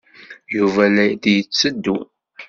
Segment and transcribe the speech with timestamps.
[0.57, 1.97] Yuba la d-yetteddu.